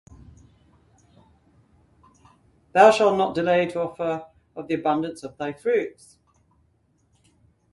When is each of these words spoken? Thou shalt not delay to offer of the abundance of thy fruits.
Thou 2.73 2.89
shalt 2.89 3.19
not 3.19 3.35
delay 3.35 3.67
to 3.67 3.81
offer 3.81 4.25
of 4.55 4.67
the 4.67 4.73
abundance 4.73 5.21
of 5.23 5.37
thy 5.37 5.53
fruits. 5.53 6.17